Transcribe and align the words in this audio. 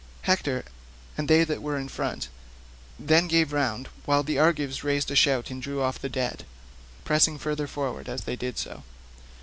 Hector, 0.23 0.65
and 1.15 1.27
they 1.27 1.43
that 1.43 1.61
were 1.61 1.77
in 1.77 1.87
front, 1.87 2.27
then 2.97 3.27
gave 3.27 3.53
round 3.53 3.87
while 4.05 4.23
the 4.23 4.39
Argives 4.39 4.83
raised 4.83 5.11
a 5.11 5.15
shout 5.15 5.51
and 5.51 5.61
drew 5.61 5.83
off 5.83 5.99
the 6.01 6.09
dead, 6.09 6.43
pressing 7.05 7.37
further 7.37 7.67
forward 7.67 8.09
as 8.09 8.23
they 8.23 8.35
did 8.35 8.57
so. 8.57 8.81